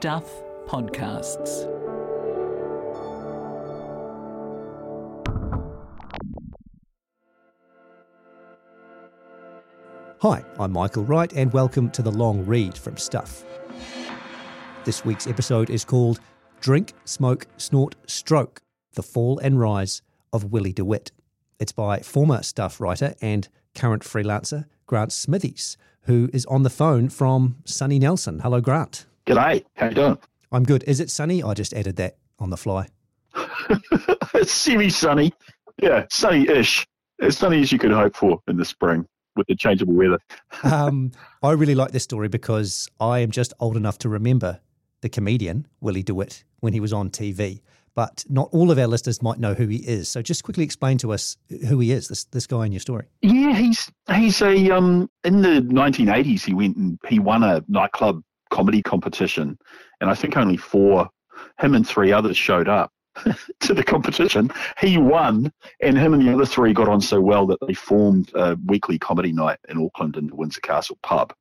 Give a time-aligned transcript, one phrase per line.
[0.00, 0.32] Stuff
[0.66, 1.68] Podcasts.
[10.22, 13.44] Hi, I'm Michael Wright, and welcome to the long read from Stuff.
[14.86, 16.18] This week's episode is called
[16.62, 18.62] Drink, Smoke, Snort, Stroke
[18.94, 20.00] The Fall and Rise
[20.32, 21.12] of Willy de Wit.
[21.58, 27.10] It's by former Stuff writer and current freelancer Grant Smithies, who is on the phone
[27.10, 28.38] from Sunny Nelson.
[28.38, 29.04] Hello, Grant.
[29.30, 29.64] G'day.
[29.76, 30.18] How you doing?
[30.50, 30.82] I'm good.
[30.88, 31.40] Is it sunny?
[31.40, 32.88] I just added that on the fly.
[34.34, 35.32] it's semi-sunny.
[35.80, 36.84] Yeah, sunny-ish.
[37.22, 39.06] As sunny as you could hope for in the spring
[39.36, 40.18] with the changeable weather.
[40.64, 41.12] um,
[41.44, 44.58] I really like this story because I am just old enough to remember
[45.00, 47.60] the comedian Willy de Wit when he was on TV.
[47.94, 50.08] But not all of our listeners might know who he is.
[50.08, 51.36] So just quickly explain to us
[51.68, 53.06] who he is, this this guy in your story.
[53.22, 58.22] Yeah, he's he's a um in the 1980s he went and he won a nightclub
[58.50, 59.58] comedy competition,
[60.00, 61.08] and I think only four
[61.58, 62.92] him and three others showed up
[63.60, 64.50] to the competition.
[64.80, 68.30] He won, and him and the other three got on so well that they formed
[68.34, 71.32] a weekly comedy night in Auckland in the Windsor Castle pub.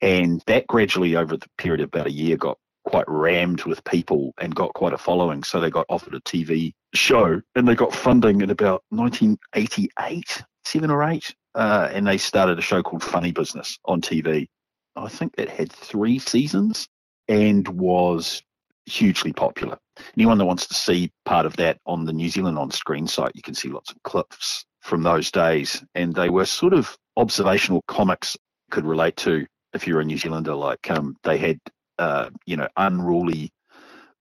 [0.00, 4.34] And that gradually, over the period of about a year, got quite rammed with people
[4.40, 5.44] and got quite a following.
[5.44, 10.90] So they got offered a TV show and they got funding in about 1988, seven
[10.90, 11.32] or eight.
[11.54, 14.48] Uh, and they started a show called Funny Business on TV.
[14.96, 16.88] I think it had three seasons
[17.28, 18.42] and was
[18.86, 19.78] hugely popular.
[20.16, 23.32] Anyone that wants to see part of that on the New Zealand on screen site,
[23.34, 25.84] you can see lots of clips from those days.
[25.94, 28.36] And they were sort of observational comics
[28.70, 30.54] could relate to if you're a New Zealander.
[30.54, 31.58] Like um, they had
[31.98, 33.50] uh, you know, unruly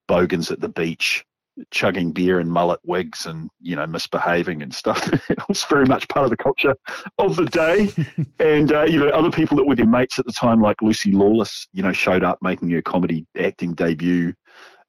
[0.08, 1.26] bogans at the beach
[1.72, 5.12] chugging beer and mullet wigs and, you know, misbehaving and stuff.
[5.30, 6.76] it was very much part of the culture
[7.18, 7.90] of the day.
[8.40, 11.12] and, uh, you know, other people that were their mates at the time, like Lucy
[11.12, 14.34] Lawless, you know, showed up making her comedy acting debut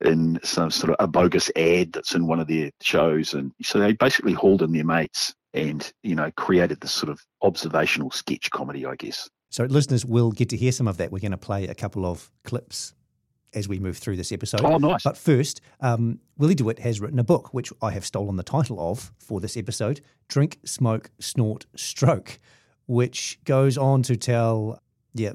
[0.04, 3.34] in some sort of a bogus ad that's in one of their shows.
[3.34, 7.20] And so they basically hauled in their mates and, you know, created this sort of
[7.42, 9.28] observational sketch comedy, I guess.
[9.50, 11.12] So listeners will get to hear some of that.
[11.12, 12.94] We're going to play a couple of clips
[13.54, 14.62] as we move through this episode.
[14.62, 15.02] Oh, nice.
[15.02, 18.42] But first, um, Willy de Wit has written a book, which I have stolen the
[18.42, 22.38] title of for this episode Drink, Smoke, Snort, Stroke,
[22.86, 24.80] which goes on to tell,
[25.14, 25.32] yeah,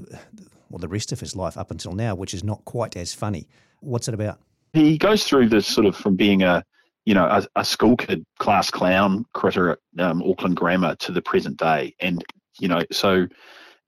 [0.70, 3.48] well, the rest of his life up until now, which is not quite as funny.
[3.80, 4.40] What's it about?
[4.74, 6.64] He goes through this sort of from being a,
[7.06, 11.22] you know, a, a school kid, class clown critter at um, Auckland Grammar to the
[11.22, 11.96] present day.
[12.00, 12.24] And,
[12.60, 13.28] you know, so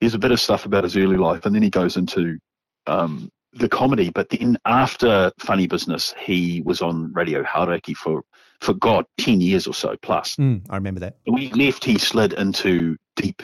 [0.00, 2.38] there's a bit of stuff about his early life, and then he goes into
[2.86, 4.10] um, the comedy.
[4.10, 8.22] But then after Funny Business, he was on Radio Hauraki for
[8.60, 10.36] for God ten years or so plus.
[10.36, 11.16] Mm, I remember that.
[11.24, 13.42] When he left, he slid into deep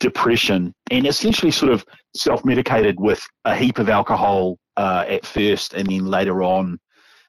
[0.00, 1.84] depression and essentially sort of
[2.14, 6.78] self-medicated with a heap of alcohol uh, at first, and then later on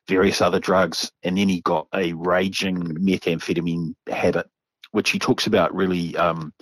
[0.08, 4.48] various other drugs, and then he got a raging methamphetamine habit,
[4.92, 6.16] which he talks about really.
[6.18, 6.54] Um,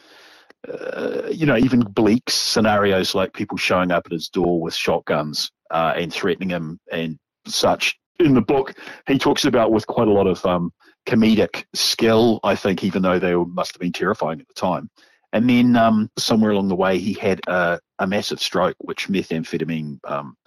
[0.67, 5.51] uh, you know, even bleak scenarios like people showing up at his door with shotguns
[5.71, 7.97] uh, and threatening him and such.
[8.19, 8.75] In the book,
[9.07, 10.71] he talks about with quite a lot of um,
[11.05, 14.89] comedic skill, I think, even though they must have been terrifying at the time.
[15.33, 19.99] And then um, somewhere along the way, he had a, a massive stroke, which methamphetamine
[20.05, 20.37] um,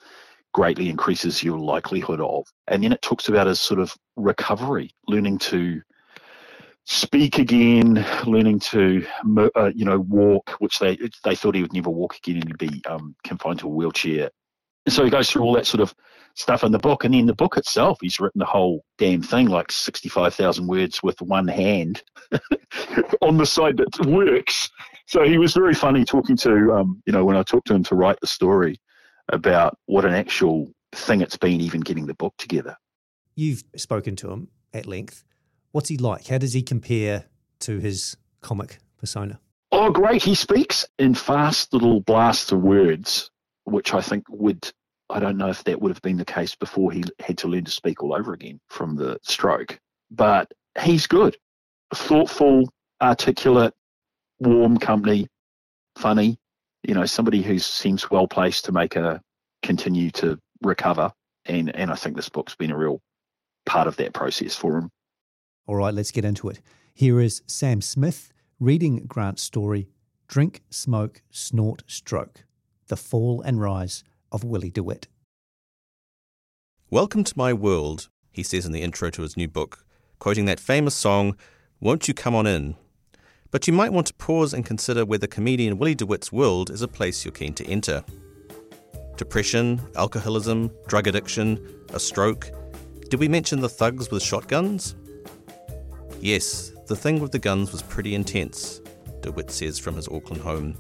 [0.55, 2.47] greatly increases your likelihood of.
[2.69, 5.83] And then it talks about his sort of recovery, learning to
[6.87, 9.05] speak again, learning to
[9.57, 12.59] uh, you know walk, which they they thought he would never walk again and he'd
[12.59, 14.31] be um, confined to a wheelchair.
[14.87, 15.95] And so he goes through all that sort of
[16.35, 19.49] stuff in the book, and in the book itself, he's written the whole damn thing,
[19.49, 22.03] like sixty-five thousand words with one hand
[23.21, 24.71] on the side that works.
[25.07, 27.85] So he was very funny talking to um, you know when I talked to him
[27.85, 28.81] to write the story
[29.31, 32.77] about what an actual thing it's been even getting the book together.
[33.35, 35.25] You've spoken to him at length.
[35.77, 36.29] What's he like?
[36.29, 37.27] How does he compare
[37.61, 39.39] to his comic persona?
[39.71, 40.23] Oh, great.
[40.23, 43.31] He speaks in fast little blasts of words,
[43.65, 44.73] which I think would,
[45.11, 47.65] I don't know if that would have been the case before he had to learn
[47.65, 49.79] to speak all over again from the stroke.
[50.11, 51.37] But he's good.
[51.95, 52.73] Thoughtful,
[53.03, 53.75] articulate,
[54.41, 55.29] warm company,
[55.99, 56.39] funny.
[56.85, 59.21] You know, somebody who seems well placed to make a
[59.63, 61.13] continue to recover.
[61.45, 63.03] And, and I think this book's been a real
[63.67, 64.91] part of that process for him.
[65.69, 66.61] All right, let's get into it.
[66.95, 69.89] Here is Sam Smith reading Grant's story
[70.29, 72.45] Drink, Smoke, Snort, Stroke
[72.87, 75.09] The Fall and Rise of Willy de Wit.
[76.89, 79.85] Welcome to my world, he says in the intro to his new book,
[80.21, 81.37] quoting that famous song,
[81.81, 82.77] Won't You Come On In?
[83.51, 86.83] But you might want to pause and consider whether comedian Willy de Wit's world is
[86.83, 88.05] a place you're keen to enter.
[89.17, 92.53] Depression, alcoholism, drug addiction, a stroke.
[93.11, 94.95] Did we mention the thugs with shotguns?
[96.27, 98.81] Yes, the thing with the guns was pretty intense,
[99.21, 100.77] de Wit says from his Auckland home.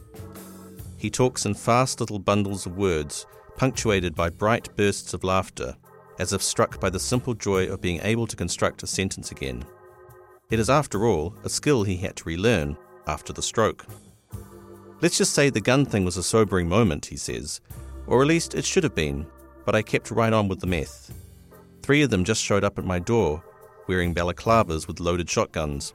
[0.96, 3.26] He talks in fast little bundles of words,
[3.56, 5.76] punctuated by bright bursts of laughter,
[6.18, 9.64] as if struck by the simple joy of being able to construct a sentence again.
[10.50, 12.76] It is, after all, a skill he had to relearn
[13.06, 13.86] after the stroke.
[15.00, 17.60] Let's just say the gun thing was a sobering moment, he says,
[18.08, 19.28] or at least it should have been,
[19.64, 21.14] but I kept right on with the meth.
[21.82, 23.44] Three of them just showed up at my door,
[23.86, 25.94] wearing balaclavas with loaded shotguns.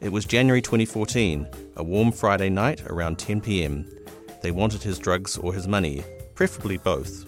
[0.00, 3.84] It was January 2014, a warm Friday night around 10 pm.
[4.42, 6.04] They wanted his drugs or his money,
[6.34, 7.26] preferably both.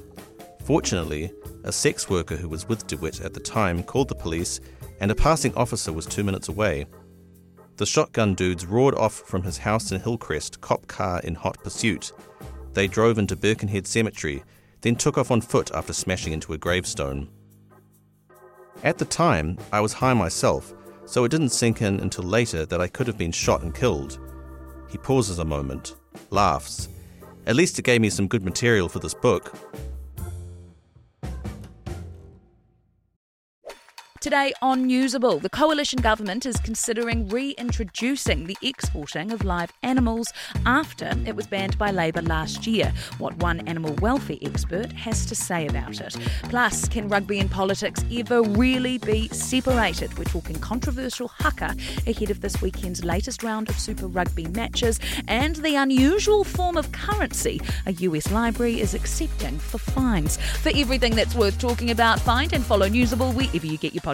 [0.65, 1.33] Fortunately,
[1.65, 4.61] a sex worker who was with de Wit at the time called the police,
[5.01, 6.87] and a passing officer was two minutes away.
[7.77, 12.13] The shotgun dudes roared off from his house in Hillcrest, cop car in hot pursuit.
[12.75, 14.45] They drove into Birkenhead Cemetery,
[14.83, 17.29] then took off on foot after smashing into a gravestone.
[18.83, 20.73] At the time, I was high myself,
[21.05, 24.19] so it didn't sink in until later that I could have been shot and killed.
[24.89, 25.97] He pauses a moment,
[26.31, 26.89] laughs.
[27.47, 29.53] At least it gave me some good material for this book.
[34.21, 40.31] Today on Newsable, the coalition government is considering reintroducing the exporting of live animals
[40.67, 42.93] after it was banned by Labor last year.
[43.17, 46.15] What one animal welfare expert has to say about it.
[46.43, 50.19] Plus, can rugby and politics ever really be separated?
[50.19, 51.75] We're talking controversial haka
[52.07, 56.93] ahead of this weekend's latest round of Super Rugby matches and the unusual form of
[56.93, 60.37] currency a US library is accepting for fines.
[60.37, 64.10] For everything that's worth talking about, find and follow Newsable wherever you get your podcasts.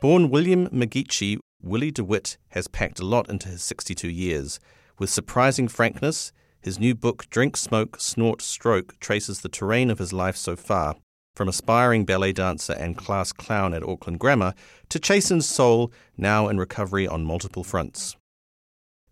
[0.00, 4.60] Born William McGeechee, Willy de Wit has packed a lot into his 62 years.
[4.98, 10.12] With surprising frankness, his new book, Drink, Smoke, Snort, Stroke, traces the terrain of his
[10.12, 10.96] life so far,
[11.34, 14.54] from aspiring ballet dancer and class clown at Auckland Grammar
[14.88, 18.16] to chastened soul, now in recovery on multiple fronts.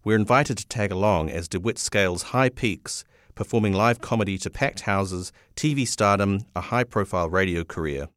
[0.05, 3.05] We're invited to tag along as de Wit scales high peaks
[3.37, 8.09] performing live comedy to packed houses, TV stardom, a high profile radio career.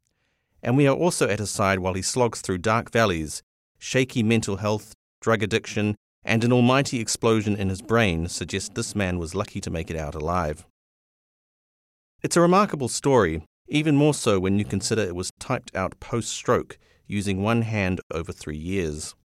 [0.63, 3.43] And we are also at his side while he slogs through dark valleys,
[3.77, 9.19] shaky mental health, drug addiction, and an almighty explosion in his brain suggest this man
[9.19, 10.65] was lucky to make it out alive.
[12.21, 16.29] It's a remarkable story, even more so when you consider it was typed out post
[16.29, 16.77] stroke,
[17.07, 19.15] using one hand over three years.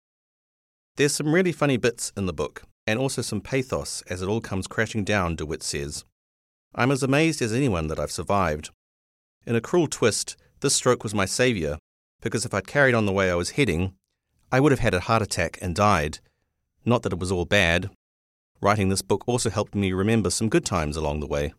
[0.97, 4.41] There's some really funny bits in the book, and also some pathos as it all
[4.41, 6.05] comes crashing down, de Wit says.
[6.73, 8.69] I'm as amazed as anyone that I've survived.
[9.45, 11.77] In a cruel twist, this stroke was my saviour,
[12.21, 13.93] because if I'd carried on the way I was heading,
[14.51, 16.19] I would have had a heart attack and died.
[16.85, 17.89] Not that it was all bad.
[18.61, 21.53] Writing this book also helped me remember some good times along the way.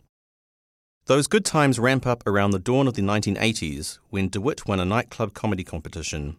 [1.06, 4.80] Those good times ramp up around the dawn of the 1980s when de Wit won
[4.80, 6.36] a nightclub comedy competition.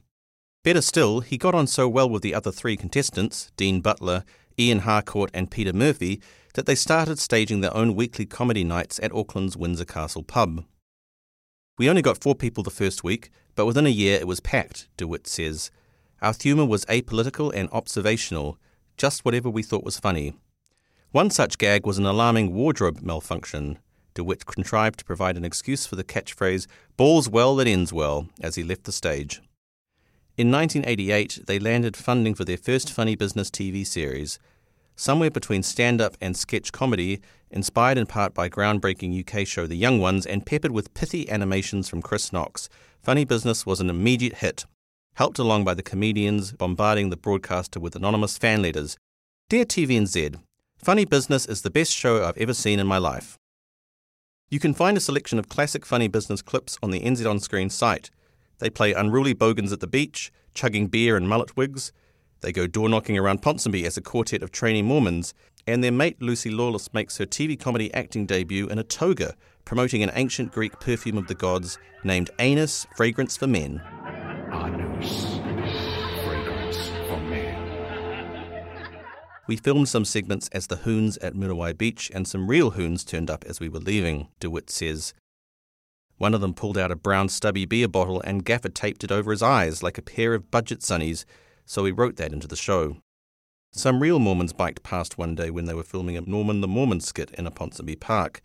[0.63, 4.25] Better still, he got on so well with the other three contestants, Dean Butler,
[4.59, 6.21] Ian Harcourt, and Peter Murphy,
[6.55, 10.65] that they started staging their own weekly comedy nights at Auckland's Windsor Castle pub.
[11.77, 14.87] We only got four people the first week, but within a year it was packed,
[14.97, 15.69] de Wit says.
[16.21, 18.57] Our humour was apolitical and observational,
[18.97, 20.33] just whatever we thought was funny.
[21.11, 23.77] One such gag was an alarming wardrobe malfunction.
[24.15, 26.65] De Wit contrived to provide an excuse for the catchphrase,
[26.97, 29.39] balls well that ends well, as he left the stage.
[30.37, 34.39] In 1988, they landed funding for their first funny business TV series,
[34.97, 39.77] somewhere between stand up and sketch comedy, inspired in part by groundbreaking UK show The
[39.77, 42.67] Young Ones and peppered with pithy animations from Chris Knox.
[43.01, 44.65] Funny Business was an immediate hit,
[45.13, 48.97] helped along by the comedians bombarding the broadcaster with anonymous fan letters.
[49.49, 50.35] Dear TVNZ,
[50.77, 53.37] Funny Business is the best show I've ever seen in my life.
[54.49, 57.69] You can find a selection of classic Funny Business clips on the NZ On Screen
[57.69, 58.09] site.
[58.59, 61.91] They play unruly bogans at the beach, chugging beer and mullet wigs.
[62.41, 65.33] They go door knocking around Ponsonby as a quartet of trainee Mormons,
[65.65, 70.03] and their mate Lucy Lawless makes her TV comedy acting debut in a toga, promoting
[70.03, 73.81] an ancient Greek perfume of the gods named Anus Fragrance for Men.
[74.51, 75.39] Anus,
[76.23, 76.77] fragrance
[77.07, 77.67] for men.
[79.47, 83.29] We filmed some segments as the hoons at Muriwai Beach, and some real hoons turned
[83.29, 85.13] up as we were leaving, de Wit says.
[86.17, 89.31] One of them pulled out a brown stubby beer bottle and gaffer taped it over
[89.31, 91.25] his eyes like a pair of budget sunnies,
[91.67, 92.97] so we wrote that into the show.
[93.73, 97.01] Some real Mormons biked past one day when they were filming a Norman the Mormon
[97.01, 98.41] skit in a Ponsonby park.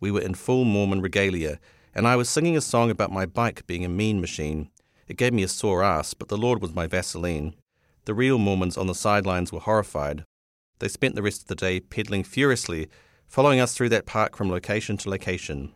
[0.00, 1.60] We were in full Mormon regalia,
[1.94, 4.70] and I was singing a song about my bike being a mean machine.
[5.06, 7.54] It gave me a sore ass, but the Lord was my Vaseline.
[8.06, 10.24] The real Mormons on the sidelines were horrified.
[10.78, 12.88] They spent the rest of the day pedaling furiously,
[13.26, 15.74] following us through that park from location to location.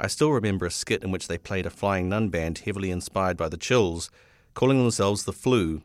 [0.00, 3.36] I still remember a skit in which they played a flying nun band heavily inspired
[3.36, 4.10] by the Chills,
[4.54, 5.82] calling themselves the Flu.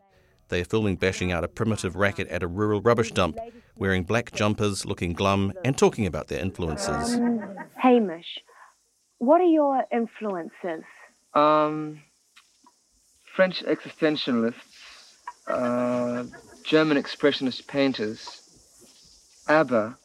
[0.49, 3.37] They are filming bashing out a primitive racket at a rural rubbish dump,
[3.75, 7.15] wearing black jumpers, looking glum, and talking about their influences.
[7.15, 8.39] Um, Hamish,
[9.19, 10.83] what are your influences?
[11.33, 12.01] Um,
[13.35, 15.15] French existentialists,
[15.47, 16.23] uh,
[16.63, 18.41] German expressionist painters,
[19.47, 19.97] ABBA,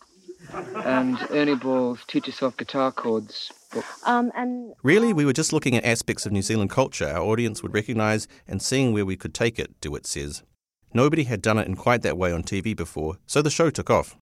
[0.52, 3.84] and Ernie Ball's Teach Yourself Guitar Chords book.
[4.04, 7.62] Um, and Really, we were just looking at aspects of New Zealand culture our audience
[7.62, 10.42] would recognise and seeing where we could take it, de Wit says.
[10.94, 13.90] Nobody had done it in quite that way on TV before, so the show took
[13.90, 14.16] off.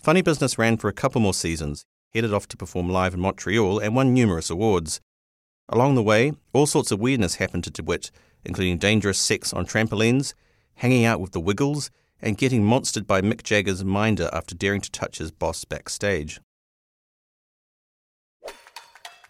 [0.00, 1.84] Funny Business ran for a couple more seasons,
[2.14, 5.00] headed off to perform live in Montreal, and won numerous awards.
[5.68, 8.10] Along the way, all sorts of weirdness happened to de Wit,
[8.44, 10.34] including dangerous sex on trampolines,
[10.74, 11.90] hanging out with the Wiggles,
[12.22, 16.40] and getting monstered by Mick Jagger's minder after daring to touch his boss backstage.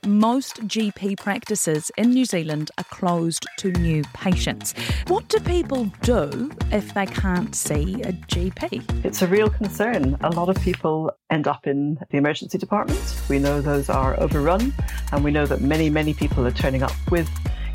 [0.04, 4.74] Most GP practices in New Zealand are closed to new patients.
[5.06, 9.04] What do people do if they can't see a GP?
[9.04, 10.18] It's a real concern.
[10.22, 13.22] A lot of people end up in the emergency department.
[13.28, 14.74] We know those are overrun,
[15.12, 17.30] and we know that many, many people are turning up with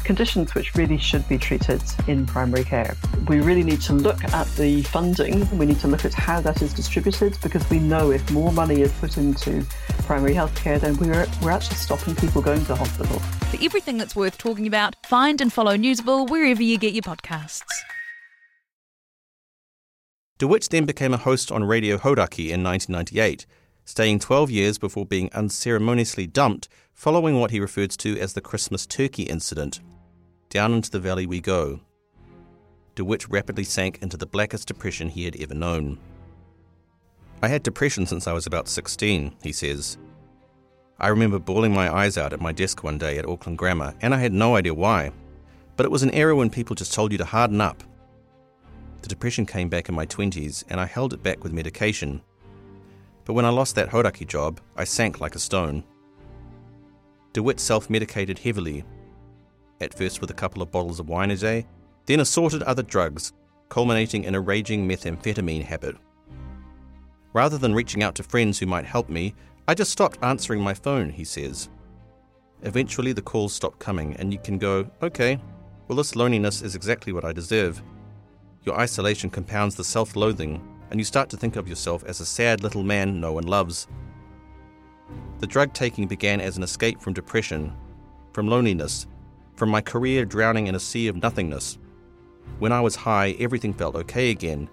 [0.08, 2.96] conditions which really should be treated in primary care.
[3.28, 6.62] We really need to look at the funding, we need to look at how that
[6.62, 9.66] is distributed because we know if more money is put into
[10.04, 13.20] primary health care, then we're, we're actually stopping people going to hospital.
[13.52, 17.64] For everything that's worth talking about, find and follow Newsable wherever you get your podcasts.
[20.38, 23.46] De Wit then became a host on Radio Hauraki in 1998,
[23.84, 28.86] staying 12 years before being unceremoniously dumped following what he refers to as the Christmas
[28.86, 29.82] turkey incident.
[30.50, 31.82] Down into the valley we go.
[32.96, 36.00] De Wit rapidly sank into the blackest depression he had ever known.
[37.44, 39.98] I had depression since I was about 16, he says.
[41.00, 44.16] I remember bawling my eyes out at my desk one day at Auckland Grammar, and
[44.16, 45.12] I had no idea why.
[45.76, 47.84] But it was an era when people just told you to harden up.
[49.04, 52.22] The depression came back in my 20s, and I held it back with medication.
[53.26, 55.84] But when I lost that Hauraki job, I sank like a stone.
[57.34, 58.84] De Wit self medicated heavily,
[59.82, 61.66] at first with a couple of bottles of wine a day,
[62.06, 63.34] then assorted other drugs,
[63.70, 65.96] culminating in a raging methamphetamine habit.
[67.34, 69.36] Rather than reaching out to friends who might help me,
[69.68, 71.70] I just stopped answering my phone, he says.
[72.64, 75.40] Eventually, the calls stop coming, and you can go, okay,
[75.88, 77.84] well, this loneliness is exactly what I deserve.
[78.64, 82.26] Your isolation compounds the self loathing, and you start to think of yourself as a
[82.26, 83.88] sad little man no one loves.
[85.40, 87.74] The drug taking began as an escape from depression,
[88.34, 89.06] from loneliness,
[89.58, 91.78] from my career drowning in a sea of nothingness.
[92.60, 94.70] When I was high, everything felt okay again,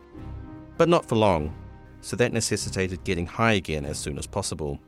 [0.76, 1.54] but not for long,
[2.02, 4.78] so that necessitated getting high again as soon as possible.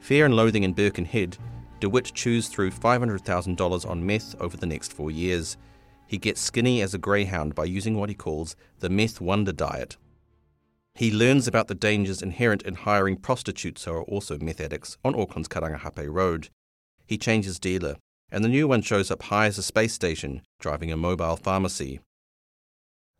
[0.00, 1.38] Fear and loathing in Birkenhead,
[1.80, 5.56] de Wit chews through $500,000 on meth over the next four years.
[6.06, 9.96] He gets skinny as a greyhound by using what he calls the meth wonder diet.
[10.94, 15.14] He learns about the dangers inherent in hiring prostitutes who are also meth addicts on
[15.14, 16.50] Auckland's Karangahape Road.
[17.06, 17.96] He changes dealer,
[18.34, 22.00] and the new one shows up high as a space station, driving a mobile pharmacy.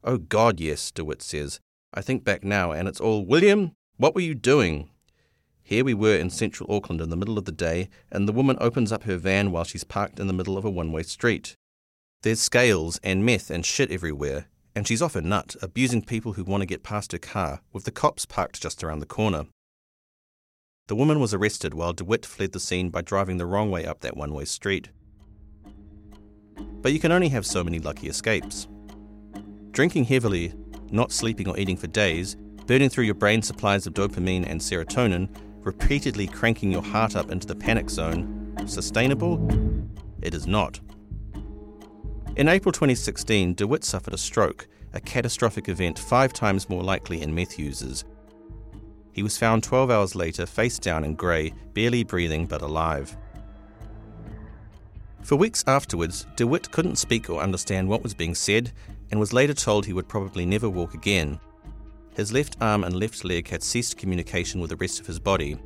[0.03, 1.61] Oh God, yes, de Wit says.
[1.95, 4.91] I think back now, and it's all, William, what were you doing?
[5.63, 8.57] Here we were in central Auckland in the middle of the day, and the woman
[8.61, 11.55] opens up her van while she's parked in the middle of a one way street.
[12.23, 16.43] There's scales and meth and shit everywhere, and she's off her nut, abusing people who
[16.43, 19.47] want to get past her car, with the cops parked just around the corner.
[20.89, 23.87] The woman was arrested while de Wit fled the scene by driving the wrong way
[23.87, 24.89] up that one way street.
[26.57, 28.69] But you can only have so many lucky escapes.
[29.71, 30.53] Drinking heavily,
[30.91, 35.29] not sleeping or eating for days, burning through your brain supplies of dopamine and serotonin,
[35.61, 39.49] repeatedly cranking your heart up into the panic zone, sustainable?
[40.23, 40.81] It is not.
[42.37, 47.23] In April 2016, de Wit suffered a stroke, a catastrophic event five times more likely
[47.23, 48.05] in meth users.
[49.13, 53.17] He was found 12 hours later, face down in grey, barely breathing but alive.
[55.25, 58.73] For weeks afterwards, de Wit couldn't speak or understand what was being said
[59.11, 61.41] and was later told he would probably never walk again.
[62.15, 65.57] His left arm and left leg had ceased communication with the rest of his body.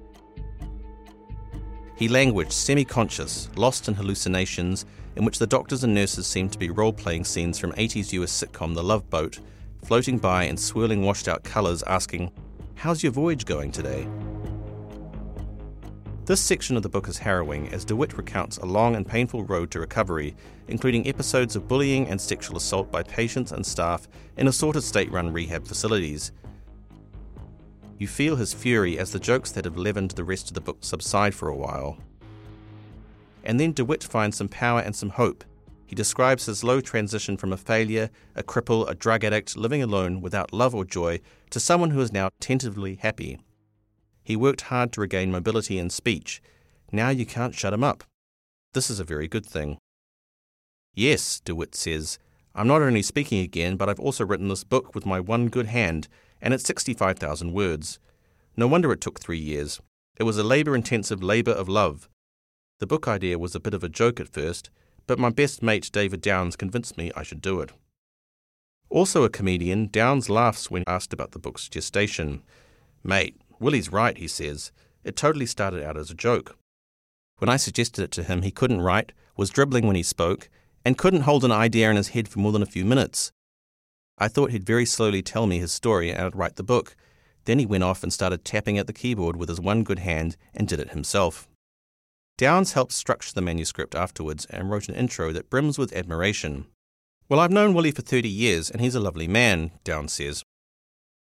[1.96, 4.86] He languished semi conscious, lost in hallucinations,
[5.16, 8.30] in which the doctors and nurses seemed to be role playing scenes from 80s US
[8.30, 9.40] sitcom The Love Boat,
[9.82, 12.30] floating by in swirling washed out colours asking,
[12.76, 14.06] How's your voyage going today?
[16.28, 19.44] This section of the book is harrowing as de Wit recounts a long and painful
[19.44, 24.06] road to recovery, including episodes of bullying and sexual assault by patients and staff
[24.36, 26.32] in assorted state run rehab facilities.
[27.96, 30.76] You feel his fury as the jokes that have leavened the rest of the book
[30.82, 31.96] subside for a while.
[33.42, 35.44] And then de Wit finds some power and some hope.
[35.86, 40.20] He describes his low transition from a failure, a cripple, a drug addict, living alone
[40.20, 43.38] without love or joy, to someone who is now tentatively happy.
[44.28, 46.42] He worked hard to regain mobility and speech.
[46.92, 48.04] Now you can't shut him up.
[48.74, 49.78] This is a very good thing.
[50.94, 52.18] Yes, de Wit says,
[52.54, 55.68] I'm not only speaking again, but I've also written this book with my one good
[55.68, 56.08] hand,
[56.42, 58.00] and it's 65,000 words.
[58.54, 59.80] No wonder it took three years.
[60.18, 62.06] It was a labour intensive labour of love.
[62.80, 64.68] The book idea was a bit of a joke at first,
[65.06, 67.72] but my best mate David Downs convinced me I should do it.
[68.90, 72.42] Also a comedian, Downs laughs when asked about the book's gestation.
[73.02, 74.72] Mate, Willy's right, he says.
[75.04, 76.56] It totally started out as a joke.
[77.38, 80.48] When I suggested it to him, he couldn't write, was dribbling when he spoke,
[80.84, 83.32] and couldn't hold an idea in his head for more than a few minutes.
[84.18, 86.96] I thought he'd very slowly tell me his story and I'd write the book.
[87.44, 90.36] Then he went off and started tapping at the keyboard with his one good hand
[90.54, 91.48] and did it himself.
[92.36, 96.66] Downs helped structure the manuscript afterwards and wrote an intro that brims with admiration.
[97.28, 100.42] Well, I've known Willy for 30 years, and he's a lovely man, Downs says.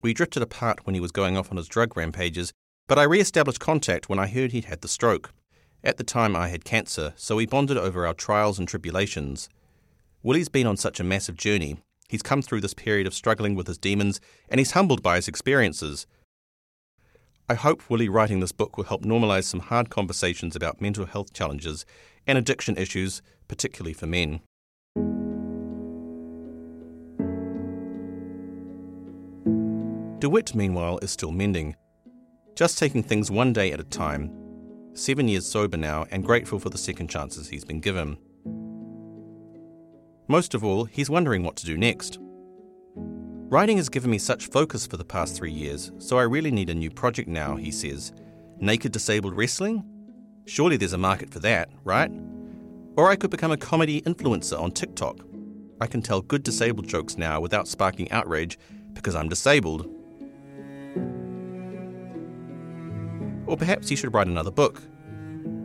[0.02, 2.54] We drifted apart when he was going off on his drug rampages,
[2.88, 5.34] but I re established contact when I heard he'd had the stroke.
[5.84, 9.50] At the time, I had cancer, so we bonded over our trials and tribulations.
[10.24, 11.78] Willy's been on such a massive journey.
[12.08, 15.28] He's come through this period of struggling with his demons, and he's humbled by his
[15.28, 16.08] experiences.
[17.48, 21.34] I hope Willy writing this book will help normalise some hard conversations about mental health
[21.34, 21.86] challenges
[22.28, 24.42] and addiction issues, particularly for men.
[30.20, 31.78] De Wit, meanwhile, is still mending,
[32.54, 34.30] just taking things one day at a time.
[34.94, 38.18] Seven years sober now and grateful for the second chances he's been given.
[40.28, 42.20] Most of all, he's wondering what to do next.
[42.98, 46.70] Writing has given me such focus for the past three years, so I really need
[46.70, 48.12] a new project now, he says.
[48.60, 49.86] Naked disabled wrestling?
[50.46, 52.12] Surely there's a market for that, right?
[52.98, 55.20] Or I could become a comedy influencer on TikTok.
[55.80, 58.60] I can tell good disabled jokes now without sparking outrage
[58.92, 59.96] because I'm disabled.
[63.46, 64.82] Or perhaps he should write another book.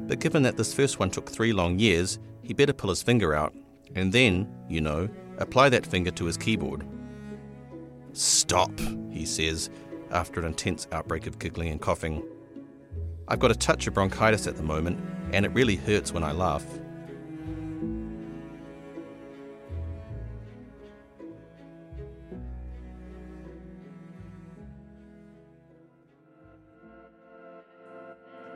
[0.07, 3.35] But given that this first one took three long years, he better pull his finger
[3.35, 3.55] out
[3.95, 5.09] and then, you know,
[5.39, 6.87] apply that finger to his keyboard.
[8.13, 8.71] Stop,
[9.11, 9.71] he says,
[10.11, 12.23] after an intense outbreak of giggling and coughing.
[13.29, 15.01] I've got a touch of bronchitis at the moment,
[15.33, 16.65] and it really hurts when I laugh.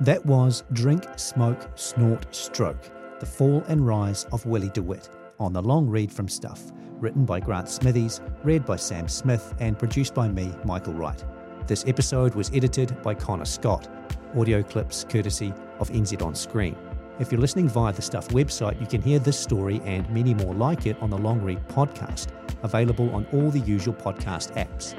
[0.00, 5.08] That was Drink, Smoke, Snort, Stroke The Fall and Rise of Willy de Wit
[5.40, 9.78] on the long read from Stuff written by Grant Smithies, read by Sam Smith, and
[9.78, 11.24] produced by me, Michael Wright.
[11.66, 13.88] This episode was edited by Connor Scott.
[14.36, 16.76] Audio clips courtesy of NZ On Screen.
[17.18, 20.54] If you're listening via the Stuff website, you can hear this story and many more
[20.54, 22.28] like it on the Long Read podcast,
[22.62, 24.94] available on all the usual podcast apps.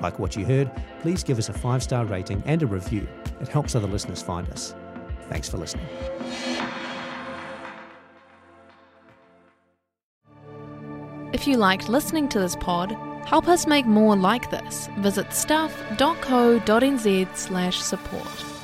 [0.00, 3.06] Like what you heard, please give us a five star rating and a review.
[3.40, 4.74] It helps other listeners find us.
[5.28, 5.86] Thanks for listening.
[11.32, 14.88] If you liked listening to this pod, help us make more like this.
[15.00, 18.55] Visit stuff.co.nz slash support.